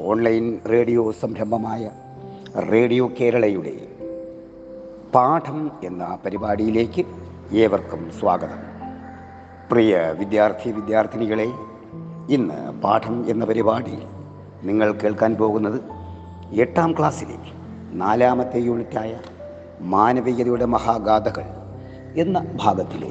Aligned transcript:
Online 0.00 0.60
radio 0.70 1.12
സംരംഭമായ 1.12 1.90
radio 2.70 3.10
കേരളയുടെ 3.20 3.88
പാഠം 5.14 5.70
എന്ന 5.84 6.18
പരിപാടിയിലേക്ക് 6.24 7.04
ഏവർക്കും 7.52 8.10
സ്വാഗതം. 8.20 8.58
പ്രിയ 9.72 10.14
വിദ്യാർത്ഥി 10.18 10.70
വിദ്യാർത്ഥിനികളെ 10.70 11.52
ഇന്ന് 12.28 12.82
പാഠം 12.82 13.30
എന്ന 13.30 13.44
പരിപാടി 13.44 13.98
നിങ്ങൾ 14.62 14.92
കേൾക്കാൻ 14.92 15.34
പോകുന്നത് 15.34 15.80
എട്ടാം 16.52 16.92
ക്ലാസ്സിലെ 16.92 17.34
നാലാമത്തെ 17.92 18.58
യൂണിറ്റായ 18.58 19.20
മാനവികതയുടെ 19.80 20.64
മഹാഗാഥകൾ 20.64 21.44
എന്ന 22.16 22.52
ഭാഗത്തിലെ 22.54 23.10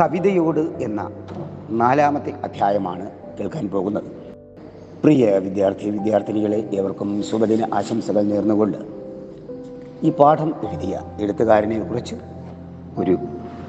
കവിതയോട് 0.00 0.60
എന്ന 0.60 1.10
നാലാമത്തെ 1.70 2.30
അധ്യായമാണ് 2.30 3.10
കേൾക്കാൻ 3.40 3.68
പോകുന്നത്. 3.68 4.21
പ്രിയ 5.04 5.38
വിദ്യാർത്ഥി 5.38 5.90
വിദ്യാർത്ഥിനികളെ 5.90 6.56
ഏവർക്കും 6.56 7.22
ശുഭദിന 7.22 7.74
ആശംസകൾ 7.74 8.22
നേർന്നുകൊണ്ട് 8.22 8.78
ഈ 10.02 10.10
പാഠം 10.10 10.54
എഴുതിയ 10.68 11.00
എഴുത്തുകാരനെ 11.20 11.80
കുറിച്ച് 11.80 12.14
ഒരു 12.98 13.18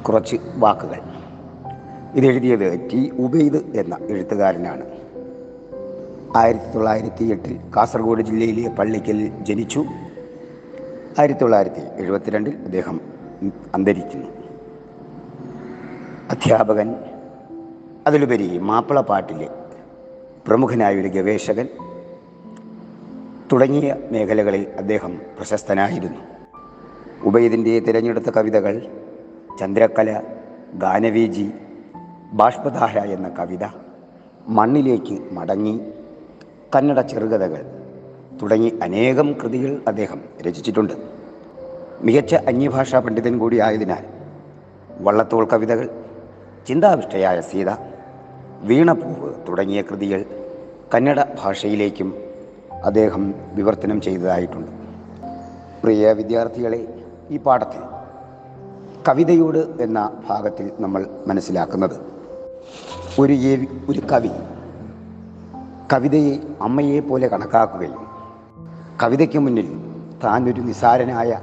കുറച്ച് 0.07 0.35
വാക്കുകൾ. 0.55 0.99
ഇതെഴുതിയത് 2.15 2.89
ടി 2.93 3.11
ഉബൈദ് 3.19 3.55
എന്ന 3.55 3.97
എഴുത്തുകാരനാണ്. 4.09 4.85
ആയിരത്തി 6.37 6.73
തൊള്ളായിരത്തി 6.75 7.25
എട്ടിൽ 7.25 7.59
കാസർഗോഡ് 7.77 8.21
ജില്ലയിലെ 8.21 8.69
പള്ളിക്കൽ 8.69 9.27
ജനിച്ചു. 9.41 9.85
ആയിരത്തി 11.19 11.39
തൊള്ളായിരത്തി 11.39 12.01
എഴുപത്തിരണ്ടിൽ 12.01 12.55
അദ്ദേഹം 12.65 13.01
അന്തരിക്കുന്നു. 13.75 14.27
അധ്യാപകൻ 16.31 16.95
അതിലുപരി 18.07 18.57
മാപ്പിളപ്പാട്ടിലെ 18.57 19.47
പ്രമുഖനായ 19.47 19.62
ഒരു 20.89 21.07
ഗവേഷകൻ 21.07 21.67
തുടങ്ങിയ 23.51 23.95
മേഖലകളിൽ 24.11 24.67
അദ്ദേഹം 24.77 25.21
പ്രശസ്തനായിരുന്നു. 25.37 26.21
ഉബൈദിന്റെ 27.23 27.79
തിരഞ്ഞെടുത്ത 27.79 28.29
കവിതകൾ 28.29 28.85
ചന്ദ്രക്കല 29.59 30.21
ഗാനവീജി 30.73 31.51
ബാഷ്പധാര 32.33 32.99
എന്ന 32.99 33.29
കവിത 33.29 33.65
മണ്ണിലേക്ക് 34.47 35.17
മടങ്ങി 35.31 35.75
കന്നഡ 36.75 36.99
ചെറുകഥകൾ 37.01 37.61
തുടങ്ങി 38.41 38.79
അനേകം 38.83 39.33
കൃതികൾ 39.33 39.81
അദ്ദേഹം 39.87 40.21
രചിച്ചിട്ടുണ്ട്. 40.41 40.93
മികച്ച 42.01 42.35
അന്യഭാഷാ 42.35 42.99
പണ്ഡിതൻ 42.99 43.37
കൂടിയായതിനാൽ 43.37 44.03
വള്ളത്തോൾ 45.01 45.45
കവിതകൾ 45.45 45.89
ചിന്താവിഷ്ടയായ 46.67 47.41
സീത 47.41 47.69
വീണപ്പൂവ് 48.61 49.32
തുടങ്ങിയ 49.49 49.81
കൃതികൾ 49.81 50.25
കന്നഡ 50.95 51.23
ഭാഷയിലേക്കും 51.43 52.15
അദ്ദേഹം 52.83 53.35
വിവർത്തനം 53.53 54.01
ചെയ്തതായിട്ടുണ്ട്. 54.01 54.71
പ്രിയ 55.83 56.11
വിദ്യാർത്ഥികളെ 56.11 57.03
ഈ 57.31 57.37
പാഠത്തിൽ 57.37 57.81
കവിതയോട് 59.07 59.81
എന്ന 59.81 60.21
ഭാഗത്തിൽ 60.29 60.71
നമ്മൾ 60.79 61.07
മനസ്സിലാക്കുന്നത്. 61.27 62.13
ഒരു 63.19 63.33
ഒരു 63.89 64.01
കവി 64.11 64.31
കവിതയെ 65.93 66.39
അമ്മയെ 66.61 66.99
പോലെ 66.99 67.27
കണക്കാക്കുകയും 67.27 68.07
കവിതയ്ക്ക് 69.03 69.39
മുന്നിൽ 69.39 69.67
താൻ 70.23 70.49
ഒരു 70.49 70.61
നിസാരനായ 70.61 71.41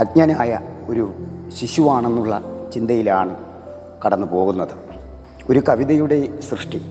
അജ്ഞനായ 0.00 0.60
ഒരു 0.88 1.12
ശിശുവാണെന്നുള്ള 1.60 2.42
ചിന്തയിലാണ് 2.74 3.36
കടന്നു 4.06 4.26
പോകുന്നത് 4.26 4.91
ഒരു 5.50 5.62
കവിതയുടെ 5.68 6.40
സൃഷ്ടി 6.40 6.82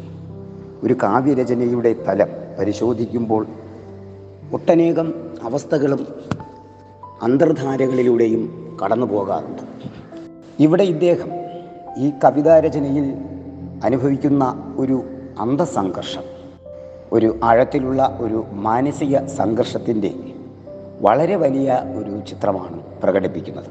ഒരു 0.84 0.94
കാവ്യരചനയുടെ 1.04 1.96
തലം 2.08 2.28
പരിശോധിക്കുമ്പോൾ 2.60 3.48
ഒട്ടനേകം 4.54 5.14
അവസ്ഥകളും 5.44 6.08
അന്തർധാരകളിലൂടെയും 7.22 8.78
കടന്നു 8.84 9.06
പോകാറുണ്ട്. 9.06 9.62
ഇവിടെ 10.60 10.84
ഇദ്ദേഹം 10.84 11.30
ഈ 11.98 12.12
കവിതാരചനയിൽ 12.24 13.14
അനുഭവിക്കുന്ന 13.84 14.74
ഒരു 14.78 15.04
അന്തസംഘർഷം 15.40 16.24
ഒരു 17.12 17.40
ആഴത്തിലുള്ള 17.44 18.18
ഒരു 18.22 18.46
മാനസിക 18.52 19.26
സംഘർഷത്തിന്റെ 19.26 20.14
വളരെ 21.02 21.36
വലിയ 21.36 21.84
ഒരു 21.96 22.28
ചിത്രമാണ് 22.28 22.82
പ്രകടിപ്പിക്കുന്നത്. 23.04 23.70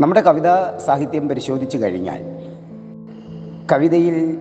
നമ്മുടെ 0.00 0.20
കവിതാ 0.20 0.78
സാഹിത്യം 0.86 1.28
പരിശോധിച്ചു 1.28 1.78
കഴിഞ്ഞാൽ 1.78 2.39
കവിതയിൽ 3.72 4.38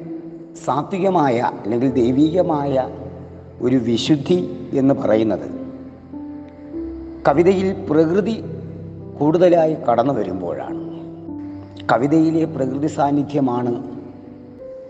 സാത്വികമായ 0.66 1.52
അല്ലെങ്കിൽ 1.64 1.94
ദൈവീകമായ 1.94 2.90
ഒരു 3.62 3.76
വിശുദ്ധി 3.76 4.68
എന്ന് 4.74 4.94
പറയുന്നത് 4.94 5.50
കവിതയിൽ 7.28 7.86
പ്രകൃതി 7.90 8.44
കൂടുതലായി 9.20 9.74
കടന്നു 9.74 10.14
വരുമ്പോഴാണ്. 10.14 11.00
കവിതയിലെ 11.92 12.46
പ്രകൃതി 12.46 12.88
സാന്നിധ്യമാണ് 12.88 13.84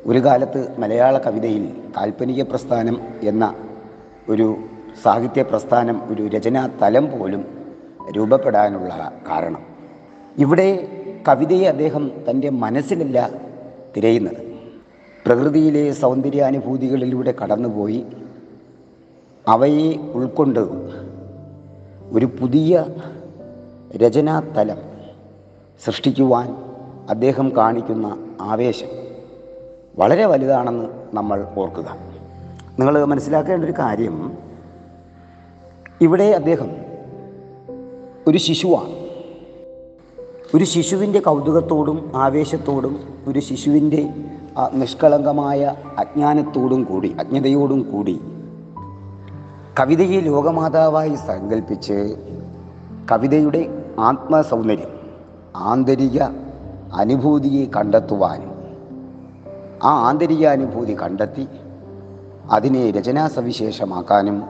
ഒരു 0.05 0.19
കാലത്ത് 0.19 0.79
മലയാള 0.79 1.17
കവിതയിൽ 1.17 1.69
കാൽപ്പനിക 1.97 2.43
പ്രസ്ഥാനം 2.43 3.01
എന്ന 3.21 3.53
ഒരു 4.29 4.57
സാഹിത്യ 5.03 5.41
പ്രസ്ഥാനം 5.41 6.01
ഒരു 6.09 6.27
രചനാ 6.27 6.69
തലം 6.81 7.19
പോലും 7.19 7.45
രൂപപ്പെടാനുള്ള 8.11 9.11
കാരണം. 9.29 9.61
ഇവിടെ 10.37 10.87
കവിതയെ 11.27 11.65
അദ്ദേഹം 11.65 12.11
തന്റെ 12.29 12.49
മനസ്സിലല്ല 12.49 13.48
തിരയുന്നത്. 13.97 14.37
പ്രകൃതിയിലെ 15.25 15.91
സൗന്ദര്യാനുഭൂതികളിലൂടെ 15.91 17.33
കടന്നുപോയി 17.43 18.05
അവയെ 19.47 19.97
ഉൾക്കൊണ്ട് 19.97 20.59
ഒരു 22.11 22.25
പുതിയ 22.25 22.85
രചനാതലം 23.95 24.77
സൃഷ്ടിക്കുവാൻ 25.85 26.55
അദ്ദേഹം 27.09 27.57
കാണിക്കുന്ന 27.57 28.35
ആവേശം 28.41 28.87
വളരെ 29.99 30.25
വലുതാണെന്ന് 30.25 30.85
നമ്മൾ 31.13 31.47
ഓർക്കുക. 31.57 31.97
നിങ്ങൾ 32.79 33.05
മനസ്സിലാക്കേണ്ട 33.05 33.65
ഒരു 33.65 33.71
കാര്യം 33.71 34.37
ഇവിടെ 36.01 36.23
അദ്ദേഹം 36.23 36.71
ഒരു 38.27 38.37
ശിശുവാണ്. 38.37 38.98
ഒരു 40.55 40.63
ശിശുവിന്റെ 40.63 41.19
കൗതുകത്തോടും 41.19 42.11
ആവേശത്തോടും 42.15 42.99
ഒരു 43.27 43.39
ശിശുവിന്റെ 43.39 44.09
നിഷ്കളങ്കമായ 44.73 45.75
അജ്ഞാനത്തോടും 45.97 46.83
കൂടി 46.83 47.15
അജ്ഞതയോടും 47.19 47.91
കൂടി 47.91 48.21
കവിതയെ 49.79 50.19
ലോകമാതാവായി 50.21 51.15
സങ്കല്പിച്ച് 51.15 52.17
കവിതയുടെ 53.11 53.93
ആത്മസൗന്ദര്യം 53.99 54.93
ആന്തരിക 55.55 56.19
അനുഭൂതിയെ 56.93 57.65
കണ്ടെത്തുവാനും 57.65 58.51
ആ 59.83 59.91
ആന്തരിക 60.07 60.45
അനുഭൂതി 60.47 61.01
കണ്ടെത്തി 61.01 61.47
അതിനെ 62.49 62.91
രചനാ 62.91 63.27
സവിശേഷമാക്കാനും 63.27 64.43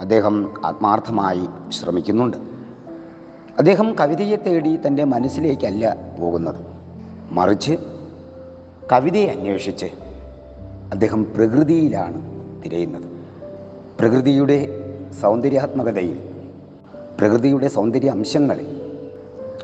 അദ്ദേഹം 0.00 0.50
ആത്മാർത്ഥമായി 0.64 1.48
ശ്രമിക്കുന്നുണ്ട്. 1.80 2.51
അദ്ദേഹം 3.58 3.94
കവിതയെ 4.00 4.36
തേടി 4.36 4.78
തന്റെ 4.86 5.04
മനസ്സിലേക്കല്ല 5.04 5.96
പോകുന്നത്. 6.20 6.56
മറിച്ച് 7.30 7.72
കവിതയെ 8.92 9.26
അന്വേഷിച്ച് 9.26 9.86
അദ്ദേഹം 10.92 11.34
പ്രകൃതിയിലാണ് 11.34 12.22
തിരയുന്നത്. 12.64 13.02
പ്രകൃതിയുടെ 13.98 14.68
സൗന്ദര്യാത്മകതയിൽ 15.20 16.18
പ്രകൃതിയുടെ 17.20 17.68
സൗന്ദര്യ 17.68 18.10
അംശങ്ങളിൽ 18.10 18.82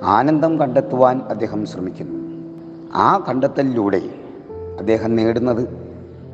ആനന്ദം 0.02 0.58
കണ്ടെത്തുവാൻ 0.58 1.18
അദ്ദേഹം 1.18 1.66
ശ്രമിക്കുന്നു. 1.66 2.18
ആ 2.94 3.24
കണ്ടെത്തലിലൂടെ 3.28 4.02
അദ്ദേഹം 4.78 5.16
നേടുന്നത് 5.16 5.68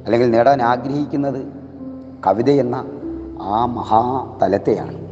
അല്ലെങ്കിൽ 0.04 0.30
നേടാൻ 0.30 0.62
ആഗ്രഹിക്കുന്നത് 0.62 1.46
കവിത 2.26 2.50
എന്ന 2.50 2.84
ആ 3.42 3.66
മഹാതലത്തെയാണ്. 3.66 5.04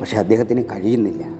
പക്ഷെ 0.00 0.18
അദ്ദേഹത്തിന് 0.18 0.64
കഴിയുന്നില്ല. 0.64 1.33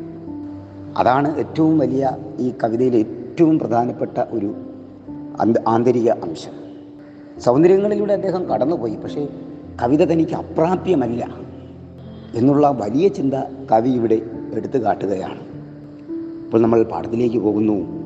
അതാണ് 0.97 1.39
ഏറ്റവും 1.39 1.79
വലിയ 1.79 2.17
ഈ 2.41 2.53
കവിതയിലെ 2.65 2.99
ഏറ്റവും 2.99 3.59
പ്രധാനപ്പെട്ട 3.59 4.19
ഒരു 4.31 4.55
ആന്തരിക 5.69 6.11
അംശം. 6.11 6.65
സൗന്ദര്യങ്ങളിലൂടെ 7.41 8.13
അദ്ദേഹം 8.13 8.45
കടന്നുപോയി 8.45 8.97
പക്ഷേ 8.97 9.29
കവിത 9.83 10.05
തനിക്ക് 10.05 10.35
അപ്രാപ്യമല്ല 10.35 11.35
എന്നുള്ള 12.35 12.71
വലിയ 12.71 13.09
ചിന്ത 13.09 13.35
കവി 13.73 13.89
ഇവിടെ 13.89 14.23
എടുത്തു 14.55 14.79
കാട്ടുകയാണ്. 14.79 15.41
ഇപ്പോൾ 16.45 16.61
നമ്മൾ 16.61 16.83
പാഠത്തിലേക്ക് 16.83 17.37
പോകുന്നു. 17.37 18.05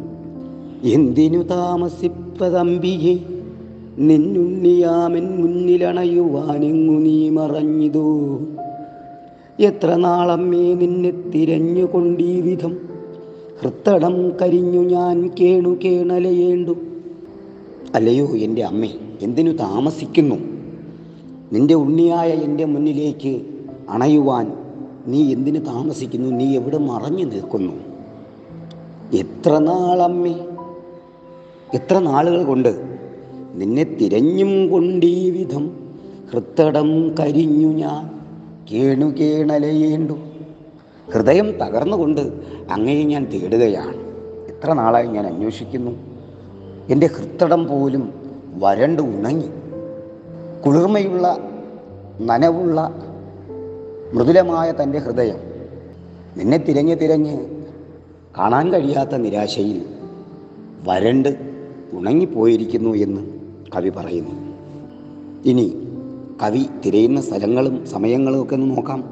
എന്തിനു 0.84 1.42
താമസിപ്പതമ്പിയെ 1.42 3.14
നിന്നുണ്ണിയാമൻ 3.98 5.36
മുന്നിലണയുവാനെങ്ങു 5.36 7.00
നീ 7.00 7.30
മറഞ്ഞിതോ? 7.30 8.38
എത്ര 9.60 9.94
നാളമ്മേ 9.94 10.74
നിന്നെ 10.74 11.10
തിരഞ്ഞുകൊണ്ടീ 11.10 12.40
വിധം? 12.40 12.78
ഹൃത്തടം 13.60 14.30
കരിഞ്ഞു 14.30 14.80
ഞാൻ 14.80 15.30
കേണു 15.40 15.78
കേണലയേണ്ടു. 15.84 16.76
അല്ലയോ 17.94 18.26
എന്റെ 18.26 18.64
അമ്മേ 18.64 18.90
എന്തിനു 19.22 19.50
താമസിക്കുന്നു? 19.50 20.34
നിന്റെ 21.52 21.74
ഉണ്ണിയായ 21.74 22.28
എന്റെ 22.28 22.64
മുന്നിലേക്ക് 22.64 23.42
അണയുവാൻ 23.88 24.52
നീ 25.06 25.32
എന്തിനു 25.32 25.58
താമസിക്കുന്നു? 25.58 26.28
നീ 26.28 26.56
എവിടെ 26.56 26.78
മറഞ്ഞു 26.78 27.24
നിൽക്കുന്നു? 27.24 27.72
എത്ര 29.16 29.58
നാളമ്മേ 29.58 30.34
എത്ര 31.74 31.98
നാളുകൾ 31.98 32.44
കൊണ്ട് 32.44 32.98
നിന്നെ 33.54 33.84
തിരഞ്ഞും 33.84 34.68
കൊണ്ടീ 34.68 35.30
വിധം 35.30 35.70
ഹൃത്തടം 36.32 37.14
കരിഞ്ഞു 37.20 37.68
ഞാൻ 37.68 38.17
കേണു 38.72 39.06
കേണലയേണ്ടു 39.06 40.12
ഹൃദയം 41.14 41.50
തകർന്നുകൊണ്ട് 41.50 42.20
അങ്ങയെ 42.70 43.04
ഞാൻ 43.04 43.24
തേടുകയാണ്. 43.24 43.96
എത്ര 44.48 44.72
നാളായി 44.72 45.06
ഞാൻ 45.06 45.26
അന്വേഷിക്കുന്നു. 45.26 45.90
എന്റെ 46.88 47.06
ഹൃത്തടം 47.06 47.68
പോലും 47.68 48.12
വരണ്ട് 48.58 49.02
ഉണങ്ങി. 49.02 49.48
കുളിർമയുള്ള 50.66 51.38
നനവുള്ള 52.20 52.94
മൃദുലമായ 54.14 54.72
തന്റെ 54.82 54.98
ഹൃദയം 54.98 55.36
നിന്നെ 56.36 56.58
തിരഞ്ഞ് 56.58 56.96
തിരഞ്ഞ് 56.96 57.46
കാണാൻ 58.38 58.72
കഴിയാത്ത 58.72 59.16
നിരാശയിൽ 59.16 59.84
വരണ്ട് 60.84 61.36
ഉണങ്ങിപ്പോയിരിക്കുന്നു 61.92 62.90
എന്ന് 62.90 63.20
കവി 63.76 63.88
പറയുന്നു. 63.88 64.56
ഇനി 65.44 65.87
കവി 66.42 66.66
തിരയുന്ന 66.84 67.20
സ്ഥലങ്ങളും 67.20 67.86
സമയങ്ങളും 67.86 68.42
ഒക്കെ 68.42 68.54
ഒന്ന് 68.54 68.76
നോക്കാം. 68.76 69.04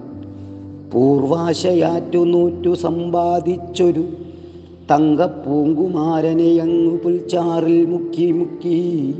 പൂർവാശയാറ്റു 0.92 2.18
നൂറ്റു 2.18 2.74
സമ്പാദിച്ചൊരു 2.74 4.04
തങ്കപ്പൂങ്കുമാരനെ 4.90 6.60
അങ്ങു 6.60 6.96
പുൽച്ചാറിൽ 6.96 7.86
മുക്കി 7.86 8.32
മുക്കി 8.32 9.14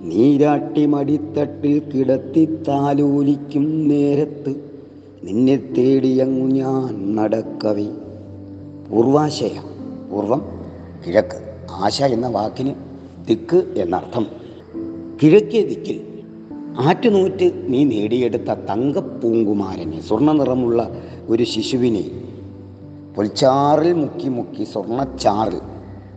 നീരാട്ടി 0.00 0.86
മടിത്തട്ടിൽ 0.86 1.78
കിടത്തി 1.78 2.44
താലോലിക്കും 2.68 3.88
നേരത്ത് 3.88 4.54
നിന്നെ 5.24 5.56
തേടിയങ്ങു 5.56 6.46
ഞാൻ 6.46 7.16
നടക്കവി. 7.16 7.88
പൂർവാശയ 8.90 9.60
പൂർവം 10.10 10.42
കിഴക്ക് 11.06 11.38
ആശ 11.70 12.02
എന്ന 12.02 12.28
വാക്കിന് 12.28 12.74
ദിക്ക് 13.28 13.64
എന്നർത്ഥം. 13.76 14.26
കിഴക്കേ 15.22 15.62
ദിക്കിൽ 15.62 16.07
ആറ്റുനൂറ്റ് 16.76 17.52
നീ 17.66 17.84
നേടിയെടുത്ത 17.84 18.44
തങ്കപ്പൂങ്കുമാരനെ 18.44 20.00
സ്വർണ 20.00 20.32
നിറമുള്ള 20.32 20.90
ഒരു 21.28 21.42
ശിശുവിനെ. 21.42 22.04
പൊൽച്ചാറിൽ 23.16 23.92
മുക്കി 23.92 24.28
മുക്കി 24.28 24.64
സ്വർണച്ചാറിൽ 24.64 25.60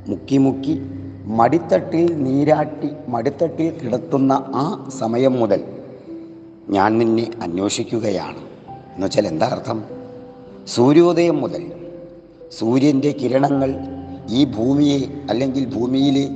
മുക്കി 0.07 0.37
മുക്കി 0.37 0.81
മടിത്തട്ടിൽ 1.25 2.23
നീരാട്ടി 2.23 2.89
മടിത്തട്ടിൽ 3.07 3.77
കിടത്തുന്ന 3.77 4.31
ആ 4.33 4.89
സമയം 4.99 5.33
മുതൽ 5.33 5.63
ഞാൻ 6.69 6.97
നിന്നെ 6.97 7.31
അന്വേഷിക്കുകയാണ്. 7.41 8.37
എന്നുവെച്ചാൽ 8.93 9.27
എന്താ 9.27 9.45
അർത്ഥം? 9.45 9.83
സൂര്യോദയം 10.67 11.41
മുതൽ 11.41 11.71
സൂര്യന്റെ 12.59 13.11
കിരണങ്ങൾ 13.11 13.75
ഈ 14.29 14.45
ഭൂമിയെ 14.45 14.99
അല്ലെങ്കിൽ 15.29 15.73
ഭൂമിയിലെ 15.75 16.29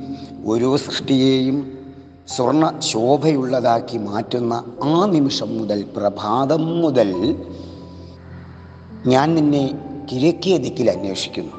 ഓരോ 0.45 0.77
സൃഷ്ടിയെയും 0.77 1.74
സ്വർണ 2.27 2.79
ശോഭയുള്ളതാക്കി 2.79 3.97
മാറ്റുന്ന 3.97 4.63
ആ 4.83 5.05
നിമിഷം 5.05 5.57
മുതൽ 5.57 5.85
പ്രഭാതം 5.97 6.81
മുതൽ 6.81 7.35
ഞാൻ 9.07 9.35
നിന്നെ 9.35 9.71
കിഴക്കിയ 10.11 10.57
ദിക്കിൽ 10.57 10.91
അന്വേഷിക്കുന്നു. 10.91 11.51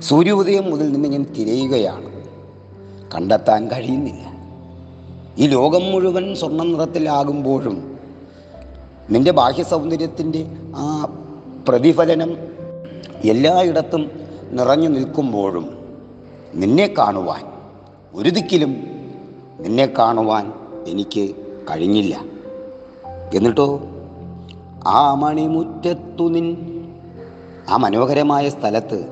സൂര്യോദയം 0.00 0.70
മുതൽ 0.70 0.92
നിന്നെ 0.92 1.08
ഞാൻ 1.08 1.22
തിരയുകയാണ്. 1.22 2.24
കണ്ടെത്താൻ 3.14 3.68
കഴിയുന്നില്ല. 3.68 4.38
ഈ 5.38 5.46
ലോകം 5.46 5.84
മുഴുവൻ 5.92 6.34
സ്വർണ 6.34 6.62
നിറത്തിലാകുമ്പോഴും 6.62 7.98
നിന്റെ 9.10 9.30
ബാഹ്യ 9.30 9.62
സൗന്ദര്യത്തിന്റെ 9.62 10.46
ആ 10.76 11.04
പ്രതിഫലനം 11.68 12.36
എല്ലായിടത്തും 13.24 14.10
നിറഞ്ഞു 14.50 14.88
നിൽക്കുമ്പോഴും 14.88 15.78
നിന്നെ 16.54 16.94
കാണുവാൻ 16.98 17.44
ഒരു 18.14 18.30
ദിക്കിലും 18.30 18.97
നിന്നെ 19.60 19.86
കാണുവാൻ 19.86 20.52
എനിക്ക് 20.86 21.34
കഴിഞ്ഞില്ല. 21.70 22.20
എന്നിട്ടോ 23.34 23.80
ആ 24.86 25.14
മണിമുറ്റത്തു 25.14 26.28
നിൻ 26.28 26.56
ആ 27.68 27.76
മനോഹരമായ 27.76 28.48
സ്ഥലത്ത് 28.48 29.08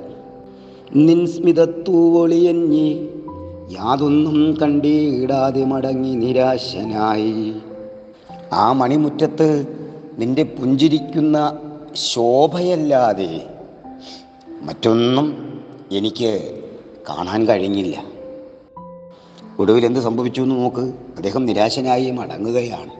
നിൻ 0.94 1.26
സ്മിതത്തൂവൊളിയഞ്ഞി 1.26 3.08
യാതൊന്നും 3.70 4.56
കണ്ടിടാതെ 4.62 5.64
മടങ്ങി 5.64 6.14
നിരാശനായി. 6.14 7.54
ആ 8.52 8.72
മണിമുറ്റത്ത് 8.72 9.48
നിന്റെ 10.18 10.42
പുഞ്ചിരിക്കുന്ന 10.42 11.58
ശോഭയല്ലാതെ 11.94 13.46
മറ്റൊന്നും 14.62 15.26
എനിക്ക് 15.92 16.60
കാണാൻ 17.08 17.46
കഴിഞ്ഞില്ല. 17.46 18.15
ഒടുവിൽ 19.58 19.86
എന്ത് 19.86 20.00
സംഭവിച്ചു 20.00 20.42
എന്ന് 20.42 20.54
നോക്ക്. 20.54 20.80
അദ്ദേഹം 21.16 21.46
നിരാശനായി 21.46 22.10
മടങ്ങുകയാണ്. 22.10 22.90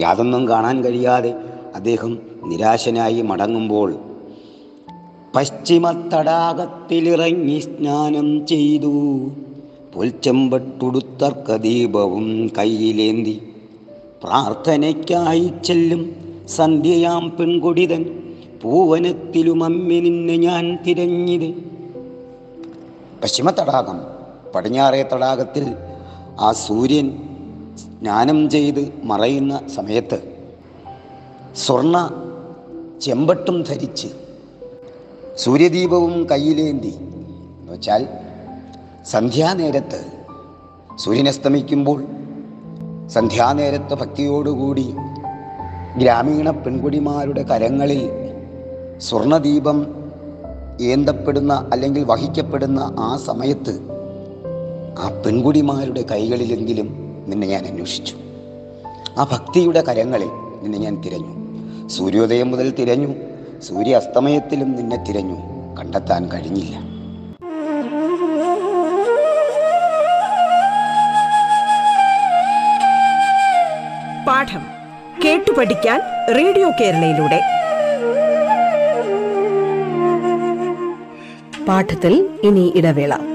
യാതൊന്നും 0.00 0.48
കാണാൻ 0.48 0.84
കഴിയാതെ 0.84 1.34
അദ്ദേഹം 1.74 2.18
നിരാശനായി 2.44 3.22
മടങ്ങുമ്പോൾ 3.22 3.94
പശ്ചിമ 5.36 5.90
തടാകത്തിലിറങ്ങി 5.90 7.58
സ്നാനം 7.58 8.46
ചെയ്തു. 8.46 9.30
പൊൽച്ചെമ്പട്ടുടുത്തർക്ക 9.94 11.56
ദീപവും 11.56 12.50
കയ്യിലേന്തി 12.58 13.48
പ്രാർത്ഥനയ്ക്കായി 14.24 15.52
ചെല്ലും 15.64 16.16
സന്ധ്യയാം 16.48 17.36
പെൺകൊടിതൻ 17.40 18.22
പൂവനത്തിലും 18.62 19.64
അമ്മി 19.64 20.00
നിന്നെ 20.00 20.36
ഞാൻ 20.36 20.78
തിരഞ്ഞിത്. 20.86 21.54
പശ്ചിമ 23.22 23.50
തടാകം 23.50 24.11
പടിഞ്ഞാറേ 24.54 25.02
തടാകത്തിൽ 25.02 25.76
ആ 26.40 26.52
സൂര്യൻ 26.52 27.06
സ്നാനം 27.78 28.50
ചെയ്ത് 28.50 28.92
മറയുന്ന 29.04 29.60
സമയത്ത് 29.76 30.18
സ്വർണ 31.56 31.96
ചെമ്പട്ടും 33.00 33.62
ധരിച്ച് 33.62 34.08
സൂര്യദീപവും 35.36 36.26
കയ്യിലേന്തി. 36.30 36.92
എന്ന് 37.60 37.72
വെച്ചാൽ 37.72 38.08
സന്ധ്യാനേരത്ത് 39.04 40.00
സൂര്യനസ്തമിക്കുമ്പോൾ 40.98 42.04
സന്ധ്യാനേരത്ത് 43.08 43.94
ഭക്തിയോടുകൂടി 43.94 44.94
ഗ്രാമീണ 45.98 46.50
പെൺകുടിമാരുടെ 46.50 47.42
കരങ്ങളിൽ 47.42 48.02
സ്വർണദീപം 48.98 49.78
ഏന്തപ്പെടുന്ന 50.80 51.68
അല്ലെങ്കിൽ 51.72 52.04
വഹിക്കപ്പെടുന്ന 52.04 52.96
ആ 52.98 53.16
സമയത്ത് 53.16 53.91
ആ 54.98 55.22
പെൺകുടിമാരുടെ 55.26 56.02
കൈകളിലെങ്കിലും 56.02 56.88
നിന്നെ 57.28 57.46
ഞാൻ 57.46 57.66
അന്വേഷിച്ചു. 57.66 58.16
ആ 59.18 59.28
ഭക്തിയുടെ 59.32 59.80
കരങ്ങളിൽ 59.80 60.28
നിന്നെ 60.62 60.78
ഞാൻ 60.78 61.00
തിരഞ്ഞു. 61.00 61.42
സൂര്യോദയം 61.88 62.50
മുതൽ 62.50 62.70
തിരഞ്ഞു. 62.70 63.14
സൂര്യ 63.60 63.96
അസ്തമയത്തിലും 63.96 64.76
നിന്നെ 64.76 64.96
തിരഞ്ഞു. 64.96 65.36
കണ്ടെത്താൻ 65.78 66.30
കഴിഞ്ഞില്ല. 66.32 66.76
പാഠം 74.26 74.62
കേട്ടു 75.24 75.50
പഠിക്കാൻ 75.50 76.00
റേഡിയോ 76.34 76.70
കേരളയിലൂടെ. 76.80 77.40
പാഠത്തിൽ 81.68 82.38
ഇനി 82.42 82.72
ഇടവേള. 82.76 83.31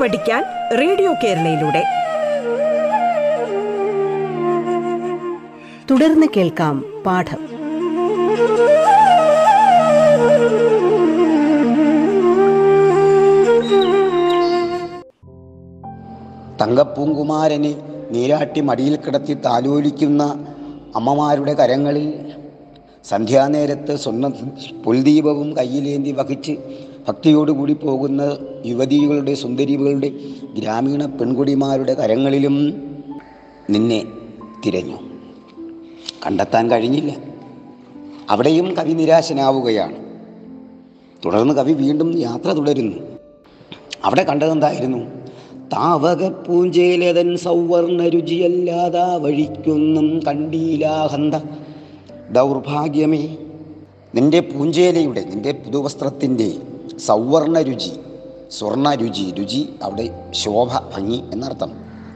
പഠിക്കാൻ 0.00 0.44
റേഡിയോ 0.80 1.14
കേരളയിലൂടെ. 1.24 1.84
തുടർന്ന് 5.90 6.26
കേൾക്കാം 6.36 7.02
പാഠം. 7.06 7.48
തങ്കപ്പൂങ്കുമാരനെ 16.60 17.74
നീരാട്ടി 18.10 18.60
മടിയിൽ 18.60 18.96
കിടത്തി 18.96 19.34
താലോലിക്കുന്ന 19.34 20.46
അമ്മമാരുടെ 20.96 21.54
കരങ്ങളിൽ 21.54 22.32
സന്ധ്യാനേരത്ത് 23.04 23.96
സ്വർണ 23.96 24.28
പുൽദീപവും 24.84 25.56
കയ്യിലേന്തി 25.56 26.12
വഹിച്ച് 26.12 26.52
ഭക്തിയോടുകൂടി 27.08 27.72
പോകുന്ന 27.72 28.38
യുവതികളുടെ 28.66 29.34
സുന്ദരികളുടെ 29.34 30.08
ഗ്രാമീണ 30.58 31.06
പെൺകുടിമാരുടെ 31.06 31.94
കരങ്ങളിലും 31.94 32.82
നിന്നെ 33.70 34.04
തിരഞ്ഞു. 34.66 34.96
കണ്ടെത്താൻ 36.26 36.70
കഴിഞ്ഞില്ല. 36.70 37.16
അവിടെയും 38.30 38.74
കവി 38.74 38.92
നിരാശനാവുകയാണ്. 38.92 39.96
തുടർന്ന് 41.24 41.54
കവി 41.54 41.72
വീണ്ടും 41.72 42.18
യാത്ര 42.18 42.52
തുടരുന്നു. 42.52 42.96
അവിടെ 44.04 44.22
കണ്ടതെന്തായിരുന്നു 44.22 44.98
താവക 45.72 46.28
പൂഞ്ചേലതൻ 46.28 47.36
സൗവർണ 47.36 48.08
രുചിയല്ലാതാ 48.08 49.14
വഴിക്കൊന്നും 49.14 50.20
കണ്ടീലാഹന്ത 50.26 51.34
ദൗർഭാഗ്യമേ 52.32 53.36
നിന്റെ 54.14 54.40
പൂഞ്ചേലയുടെ 54.40 55.24
നിന്റെ 55.24 55.52
പുതുവസ്ത്രത്തിന്റെ 55.52 56.52
സൗവർണ 56.98 57.60
രുചി 57.60 57.90
സ്വർണ 58.50 58.94
രുചി 58.94 59.34
രുചി 59.38 59.74
അവിടെ 59.82 60.30
ശോഭ 60.30 60.96
ഭംഗി 60.96 61.20
എന്നർത്ഥം. 61.32 61.70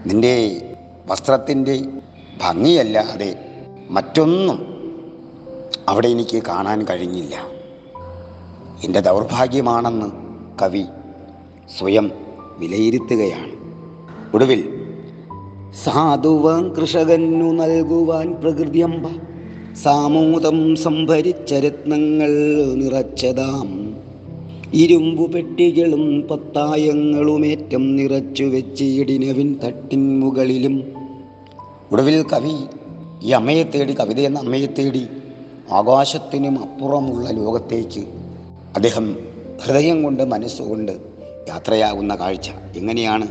നിന്റെ 0.06 0.62
വസ്ത്രത്തിന്റെ 1.06 1.84
ഭംഗിയല്ലാതെ 2.40 3.38
മറ്റൊന്നും 3.90 4.66
അവിടെ 5.88 6.08
എനിക്ക് 6.08 6.42
കാണാൻ 6.42 6.84
കഴിഞ്ഞില്ല. 6.84 7.36
എന്റെ 8.84 9.00
ദൗർഭാഗ്യമാണെന്ന് 9.00 10.06
കവി 10.62 10.84
സ്വയം 11.78 12.12
വിലയിരുത്തുകയാണ്. 12.58 13.52
ഒടുവിൽ 14.34 14.82
സാധുവാൻ 15.84 16.68
കൃഷകനു 16.68 17.52
നൽകുവാൻ 17.52 18.40
പ്രകൃതിയമ്പ 18.40 19.08
സാമൂതം 19.74 20.76
സംഭരിച്ച 20.76 21.54
രത്നങ്ങൾ 21.54 22.30
നിറച്ചതാം 22.74 23.81
ഇരുമ്പു 24.74 25.22
പെട്ടികളും 25.22 26.28
പത്തായങ്ങളുമേറ്റം 26.30 27.96
നിറച്ചു 27.96 28.44
വെച്ച് 28.44 28.84
ഇടിനവിൻ 28.84 29.58
തട്ടിൻ 29.64 30.20
മുകളിലും. 30.20 30.92
ഒടുവിൽ 31.92 32.22
കവി 32.22 32.54
ഈ 33.22 33.30
അമ്മയെ 33.30 33.62
തേടി 33.62 33.92
കവിത 34.00 34.20
എന്ന 34.20 34.38
അമ്മയെ 34.38 34.66
തേടി 34.66 35.06
ആകാശത്തിനും 35.72 36.58
അപ്പുറമുള്ള 36.58 37.30
ലോകത്തേക്ക് 37.30 38.00
അദ്ദേഹം 38.76 39.16
ഹൃദയം 39.64 40.02
കൊണ്ട് 40.02 40.22
മനസ്സുകൊണ്ട് 40.22 40.92
യാത്രയാകുന്ന 41.48 42.16
കാഴ്ച. 42.16 42.50
എങ്ങനെയാണ്? 42.76 43.28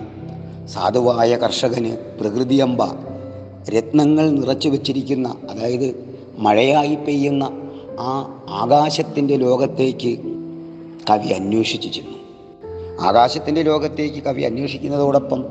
സാധുവായ 0.67 1.35
കർഷകന് 1.35 2.19
പ്രകൃതി 2.19 2.55
അമ്പ 2.55 2.83
രത്നങ്ങൾ 3.69 4.29
നിറച്ചു 4.29 4.69
വച്ചിരിക്കുന്ന 4.69 5.35
അതായത് 5.49 5.95
മഴയായി 6.37 6.95
പെയ്യുന്ന 6.95 7.43
ആ 7.99 8.43
ആകാശത്തിന്റെ 8.49 9.35
ലോകത്തേക്ക് 9.35 10.30
കവി 11.09 11.27
അന്വേഷിച്ചു 11.27 11.87
ചെന്നു 11.87 12.17
ആകാശത്തിന്റെ 13.01 13.63
ലോകത്തേക്ക് 13.63 14.23
കവി 14.23 14.41
അന്വേഷിക്കുന്നതോടൊപ്പം 14.41 15.43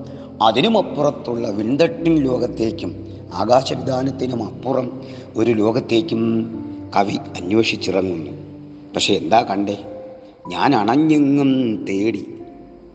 അതിനുമപ്പുറത്തുള്ള 0.43 1.51
വിൺതട്ടിൻ 1.51 2.19
ലോകത്തേക്കും 2.19 3.07
ആകാശവിധാനത്തിനും 3.33 4.45
അപ്പുറം 4.45 5.03
ഒരു 5.37 5.51
ലോകത്തേക്കും 5.51 6.55
കവി 6.97 7.13
അന്വേഷിച്ചിറങ്ങുന്നു. 7.13 8.31
പക്ഷെ 8.95 9.15
എന്താ 9.15 9.43
കണ്ടേ? 9.43 9.85
ഞാൻ 10.49 10.75
അണഞ്ഞെങ്ങും 10.75 11.85
തേടി. 11.85 12.35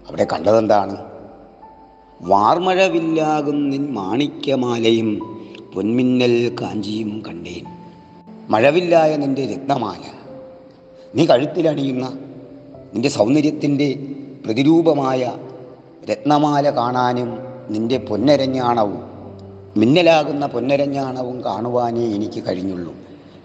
അവിടെ 0.08 0.28
കണ്ടതെന്താണ്? 0.34 0.98
വാർമഴവില്ലാകുന്നിൻ 2.22 3.94
മാണിക്യമാലയും 3.94 5.40
പൊന്മിന്നൽ 5.76 6.56
കാഞ്ചിയും 6.62 7.24
കണ്ടേൻ. 7.28 7.66
മഴവില്ലായ 8.50 9.16
നിന്റെ 9.16 9.46
രത്നമാല. 9.46 10.02
നീ 11.16 11.26
കഴുത്തിലണിയുന്ന 11.26 12.14
നിന്റെ 12.96 13.10
സൗന്ദര്യത്തിന്റെ 13.10 14.06
പ്രതിരൂപമായ 14.46 15.34
രത്നമാല 16.12 16.70
കാണാനും 16.70 17.38
നിന്റെ 17.70 17.98
പൊന്നരഞ്ഞാണവും 17.98 19.04
മിന്നലാകുന്ന 19.78 20.46
പൊന്നരഞ്ഞാണവും 20.46 21.44
കാണുവാനേ 21.44 22.06
എനിക്ക് 22.06 22.44
കഴിഞ്ഞുള്ളൂ. 22.48 22.94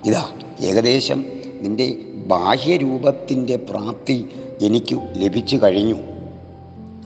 ഇതാ 0.05 0.25
ഏകദേശം 0.61 1.25
നിന്റെ 1.61 1.99
ബാഹ്യരൂപത്തിന്റെ 2.27 3.57
പ്രാപ്തി 3.57 4.29
എനിക്ക് 4.63 4.99
ലഭിച്ചു 5.17 5.57
കഴിഞ്ഞു. 5.57 5.95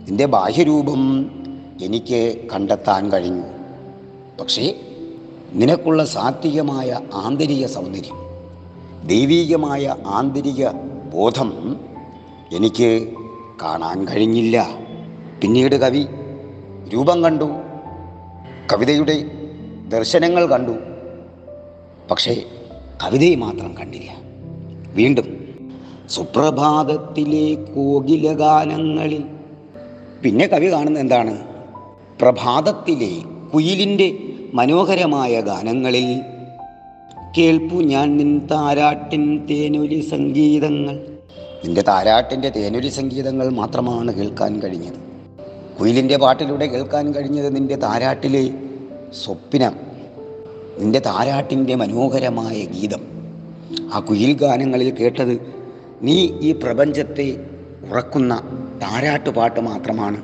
നിന്റെ 0.09 0.27
ബാഹ്യരൂപം 0.27 1.31
എനിക്ക് 1.83 2.49
കണ്ടെത്താൻ 2.55 3.13
കഴിഞ്ഞു. 3.13 3.43
പക്ഷേ 4.41 4.75
നിനക്കുള്ള 5.53 6.05
സാത്വികമായ 6.05 7.01
ആന്തരിക 7.15 7.67
സൗന്ദര്യം 7.67 8.17
ദൈവീകമായ 9.07 9.97
ആന്തരിക 10.07 10.69
ബോധം 11.13 11.81
എനിക്ക് 12.53 13.09
കാണാൻ 13.63 14.09
കഴിഞ്ഞില്ല. 14.09 14.69
പിന്നീട് 15.41 15.77
കവി 15.77 16.07
രൂപം 16.95 17.25
കണ്ടു. 17.25 17.45
കവിതയുടെ 18.73 19.25
ദർശനങ്ങൾ 19.89 20.47
കണ്ടു. 20.47 20.73
പക്ഷേ 22.11 22.43
കവിതയെ 23.05 23.35
മാത്രം 23.35 23.75
കണ്ടില്ല. 23.81 24.17
വീണ്ടും 24.93 25.45
സുപ്രഭാതത്തിലെ 26.09 27.55
കോകിലഗാനങ്ങളിൽ 27.55 29.25
പിന്നെ 30.23 30.47
കവി 30.47 30.73
കാണുന്ന 30.73 30.99
എന്താണ്? 30.99 31.39
പ്രഭാതത്തിലെ 32.21 33.23
കുയിലിന്റെ 33.55 34.19
മനോഹരമായ 34.55 35.41
ഗാനങ്ങളിൽ 35.41 36.23
കേൾപ്പു 37.39 37.77
ഞാൻ 37.77 38.17
നിൻ 38.17 38.47
താരാട്ടിൻ 38.47 39.47
തേനൊലി 39.47 40.01
സംഗീതങ്ങൾ. 40.01 41.14
നിന്റെ 41.65 41.83
താരാട്ടിന്റെ 41.83 42.49
തേനൊലി 42.49 42.89
സംഗീതങ്ങൾ 42.89 43.49
മാത്രമാണ് 43.49 44.15
കേൾക്കാൻ 44.15 44.63
കഴിഞ്ഞത്. 44.63 44.95
കുയിലിന്റെ 45.81 46.17
പാട്ടിലൂടെ 46.17 46.67
കേൾക്കാൻ 46.67 47.15
കഴിഞ്ഞത് 47.15 47.57
നിന്റെ 47.57 47.77
താരാട്ടിലെ 47.77 48.51
സ്വപ്നം. 49.25 49.73
നിന്റെ 50.79 50.99
താരാട്ടിന്റെ 50.99 51.75
മനോഹരമായ 51.75 52.65
ഗീതം. 52.65 53.01
ആ 53.93 54.01
കുയിൽ 54.01 54.33
ഗാനങ്ങളിൽ 54.33 54.91
കേട്ടത് 54.91 55.41
നീ 56.03 56.31
ഈ 56.41 56.53
പ്രപഞ്ചത്തെ 56.53 57.45
ഉറക്കുന്ന 57.91 58.43
താരാട്ടുപാട്ട് 58.83 59.61
മാത്രമാണ് 59.61 60.23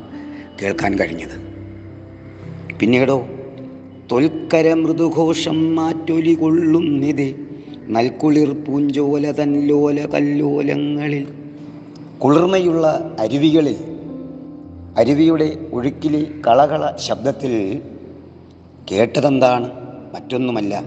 കേൾക്കാൻ 0.63 0.99
കഴിഞ്ഞത്. 0.99 1.41
പിന്നീടോ 2.81 3.27
തൊൽക്കര 4.13 4.75
മൃദുഘോഷം 4.75 5.77
മാറ്റൊലി 5.77 6.35
കൊള്ളുന്നിത് 6.35 7.50
നൽകുളിർ 7.91 8.65
പൂഞ്ചോല 8.65 9.31
തൻലോല 9.31 10.07
കല്ലോലങ്ങളിൽ. 10.07 11.29
കുളിർമയുള്ള 12.19 13.17
അരുവികളിൽ 13.19 13.77
അരുവിയുടെ 14.99 15.59
ഒഴുക്കിലെ 15.73 16.27
കളകള 16.47 16.97
ശബ്ദത്തിൽ 16.97 17.83
കേട്ടതെന്താണ്? 18.93 19.71
മറ്റൊന്നുമല്ല 20.15 20.85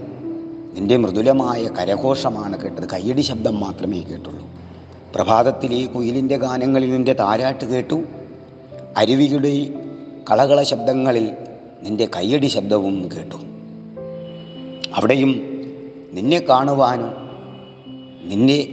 നിന്റെ 0.74 0.96
മൃദുലമായ 0.96 1.68
കരഘോഷമാണ് 1.78 2.62
കേട്ടത്. 2.62 2.88
കയ്യടി 2.92 3.20
ശബ്ദം 3.20 3.60
മാത്രമേ 3.60 4.00
കേട്ടുള്ളൂ. 4.00 4.46
പ്രഭാതത്തിലെ 5.14 5.86
കുയിലിന്റെ 5.86 6.36
ഗാനങ്ങളിൽ 6.36 6.92
നിന്റെ 6.92 7.12
താരാട്ട് 7.12 7.64
കേട്ടു. 7.64 8.02
അരുവിയുടെ 8.96 9.74
കളകള 10.30 10.62
ശബ്ദങ്ങളിൽ 10.62 11.30
നിന്റെ 11.82 12.08
കയ്യടി 12.16 12.46
ശബ്ദവും 12.46 13.08
കേട്ടു. 13.16 13.36
അവിടെയും 14.94 15.53
നിന്നെ 16.14 16.38
കാണുവാനോ 16.38 17.10
നിന്നെ 18.24 18.68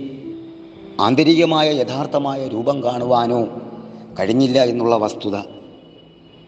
ആന്തരികമായ 1.02 1.72
യഥാർത്ഥമായ 1.72 2.48
രൂപം 2.48 2.84
കാണുവാനോ 2.84 3.48
കഴിഞ്ഞില്ല 4.20 4.64
എന്നുള്ള 4.64 4.98
വസ്തുത 4.98 5.36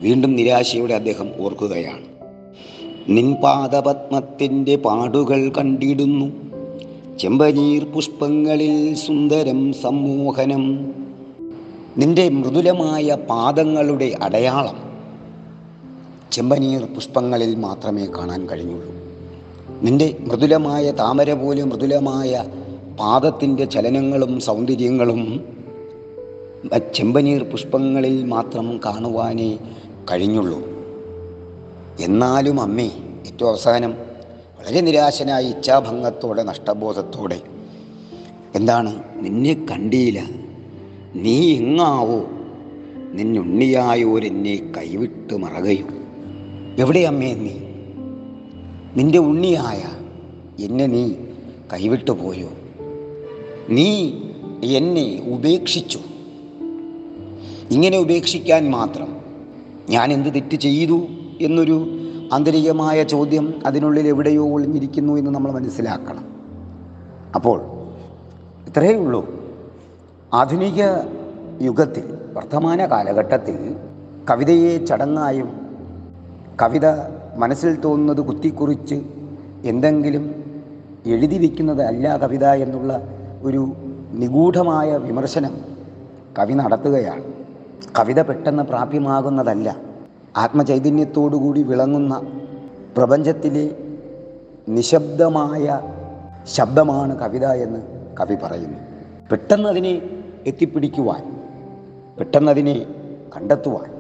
വീണ്ടും 0.02 0.36
നിരാശയോടെ 0.36 0.94
അദ്ദേഹം 0.94 1.30
ഓർക്കുകയാണ്. 1.40 2.06
നിൻപാദപത്മത്തിന്റെ 3.10 4.76
പാടുകൾ 4.76 5.52
കണ്ടിടുന്നു. 5.58 6.32
ചെമ്പനീർ 7.18 7.84
പുഷ്പങ്ങളിൽ 7.84 8.96
സുന്ദരം 8.96 9.74
സമ്മോഹനം. 9.74 10.94
നിന്റെ 11.98 12.30
മൃദുലമായ 12.30 13.18
പാദങ്ങളുടെ 13.30 14.18
അടയാളം 14.22 14.78
ചെമ്പനീർ 16.32 16.86
പുഷ്പങ്ങളിൽ 16.86 17.56
മാത്രമേ 17.56 18.06
കാണാൻ 18.06 18.50
കഴിഞ്ഞുള്ളൂ. 18.50 19.03
നിന്റെ 19.84 20.18
മൃദുലമായ 20.20 20.92
താമര 20.92 21.34
പോലെ 21.34 21.64
മൃദുലമായ 21.64 22.46
പാദത്തിന്റെ 23.00 23.66
ചലനങ്ങളും 23.66 24.40
സൗന്ദര്യങ്ങളും 24.40 25.46
ചെമ്പനീർ 26.94 27.44
പുഷ്പങ്ങളിൽ 27.44 28.26
മാത്രം 28.26 28.80
കാണുവാനേ 28.86 29.58
കഴിഞ്ഞുള്ളൂ. 30.12 30.60
എന്നാലും 32.00 32.62
അമ്മേ 32.62 32.90
ഏറ്റവും 33.26 33.50
അവസാനം 33.50 33.92
വളരെ 34.60 34.82
നിരാശനായ 34.82 35.44
ഇച്ഛാഭംഗത്തോടെ 35.44 36.44
നഷ്ടബോധത്തോടെ 36.44 37.42
എന്താണ് 38.56 39.04
നിന്നെ 39.16 39.66
കണ്ടിയില്ല 39.72 40.24
നീ 41.16 41.54
എങ്ങാവോ 41.56 42.22
നിന്നുണ്ണിയായോരെന്നെ 43.14 44.74
കൈവിട്ട് 44.78 45.34
മറകയോ. 45.34 45.86
എവിടെ 46.80 47.00
അമ്മേ 47.00 47.34
നീ? 47.34 47.63
നിന്റെ 48.96 49.20
ഉണ്ണിയായ 49.20 49.84
എന്നെ 50.64 50.86
നീ 50.86 51.14
കൈവിട്ടു 51.74 52.12
പോയോ? 52.12 52.50
നീ 53.70 54.12
എന്നെ 54.64 55.24
ഉപേക്ഷിച്ചു. 55.28 56.00
ഇങ്ങനെ 57.72 57.98
ഉപേക്ഷിക്കാൻ 57.98 58.72
മാത്രം 58.72 59.18
ഞാൻ 59.90 60.14
എന്ത് 60.14 60.34
തെറ്റ് 60.34 60.56
ചെയ്തു 60.56 61.08
എന്നൊരു 61.42 61.88
ആന്തരികമായ 62.34 63.04
ചോദ്യം 63.04 63.60
അതിനുള്ളിൽ 63.66 64.08
എവിടെയോ 64.08 64.54
ഒളിഞ്ഞിരിക്കുന്നു 64.54 65.14
എന്ന് 65.14 65.32
നമ്മൾ 65.32 65.52
മനസ്സിലാക്കണം. 65.52 66.26
അപ്പോൾ 67.36 67.62
ഇത്രയേ 68.68 68.94
ഉള്ളൂ. 68.94 69.30
ആധുനിക 70.34 70.84
യുഗത്തിൽ 71.62 72.18
വർത്തമാന 72.34 72.86
കാലഘട്ടത്തിൽ 72.86 73.76
കവിതയെ 74.32 74.86
ചടങ്ങായും 74.86 75.50
കവിത 76.62 77.13
മനസ്സിൽ 77.38 77.82
തോന്നുന്നത് 77.82 78.22
കുത്തിക്കുറിച്ച് 78.22 78.96
എന്തെങ്കിലും 79.64 80.44
എഴുതി 81.06 81.38
വയ്ക്കുന്നതല്ല 81.38 82.18
കവിത 82.18 82.46
എന്നുള്ള 82.46 83.02
ഒരു 83.42 83.74
നിഗൂഢമായ 84.14 84.98
വിമർശനം 84.98 85.58
കവി 86.40 86.54
നടത്തുകയാണ്. 86.54 87.24
കവിത 88.00 88.22
പെട്ടെന്ന് 88.22 88.64
പ്രാപ്യമാകുന്നതല്ല. 88.64 89.78
ആത്മചൈതന്യത്തോടുകൂടി 90.38 91.64
വിളങ്ങുന്ന 91.64 92.22
പ്രപഞ്ചത്തിലെ 92.98 93.78
നിശബ്ദമായ 94.70 95.82
ശബ്ദമാണ് 96.46 97.20
കവിത 97.20 97.46
എന്ന് 97.46 97.80
കവി 98.20 98.36
പറയുന്നു. 98.36 98.78
പെട്ടെന്നതിനെ 99.32 100.02
എത്തിപ്പിടിക്കുവാൻ 100.48 101.42
പെട്ടെന്നതിനെ 102.20 102.86
കണ്ടെത്തുവാൻ 103.38 103.92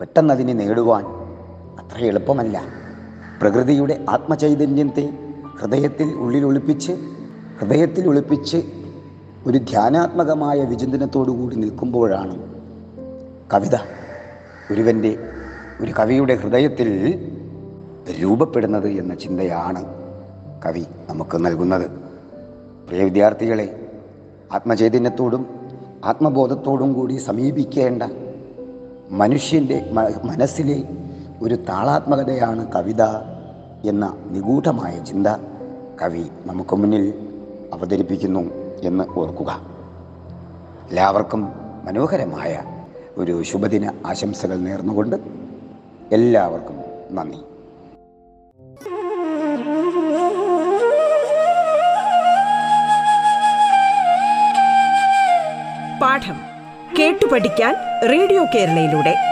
പെട്ടെന്നതിനെ 0.00 0.52
നേടുവാൻ 0.52 1.21
അത്ര 1.78 2.04
എളുപ്പമല്ല. 2.04 2.62
പ്രകൃതിയുടെ 3.40 4.04
ആത്മചൈതന്യത്തെ 4.08 5.12
ഹൃദയത്തിൽ 5.60 6.14
ഉള്ളിലൊളിപ്പിച്ച് 6.14 6.92
ഹൃദയത്തിൽ 7.60 8.08
ഒളിപ്പിച്ച് 8.08 8.56
ഒരു 9.46 9.58
ധ്യാനാത്മകമായ 9.58 10.60
വിചിന്തനത്തോടുകൂടി 10.60 11.56
നിൽക്കുമ്പോഴാണ് 11.56 12.38
കവിത 13.54 13.76
ഒരുവന്റെ 14.70 15.18
ഒരു 15.80 15.92
കവിയുടെ 15.98 16.34
ഹൃദയത്തിൽ 16.34 16.90
രൂപപ്പെടുന്നത് 18.22 18.88
എന്ന 18.88 19.14
ചിന്തയാണ് 19.14 19.84
കവി 20.66 20.84
നമുക്ക് 21.08 21.44
നൽകുന്നത്. 21.44 21.90
പ്രിയ 22.88 23.04
വിദ്യാർത്ഥികളെ 23.04 23.88
ആത്മചൈതന്യത്തോടും 24.52 25.46
ആത്മബോധത്തോടും 26.04 26.92
കൂടി 26.92 27.16
സമീപിക്കേണ്ട 27.16 28.02
മനുഷ്യന്റെ 29.10 29.90
മനസ്സിലെ 30.24 31.01
ഒരു 31.42 31.54
താളാത്മകതയാണ് 31.54 32.72
കവിത 32.72 33.02
എന്ന 33.84 34.16
നിഗൂഢമായ 34.30 34.98
ചിന്ത 34.98 35.26
കവി 36.02 36.24
നമുക്ക് 36.46 36.76
മുന്നിൽ 36.76 37.30
അവതരിപ്പിക്കുന്നു 37.72 38.40
എന്ന് 38.82 39.04
ഓർക്കുക. 39.18 39.60
എല്ലാവർക്കും 40.88 41.52
മനോഹരമായ 41.84 42.62
ഒരു 43.18 43.42
ശുഭദിന 43.42 43.92
ആശംസകൾ 44.06 44.56
നേർന്നുകൊണ്ട് 44.56 45.16
എല്ലാവർക്കും 46.12 46.76
നന്ദി. 47.10 47.40
പാഠം 56.02 56.38
കേട്ടു 56.98 57.26
പഠിക്കാൻ 57.32 57.74
റേഡിയോ 58.10 58.44
കേരളയിലൂടെ. 58.54 59.31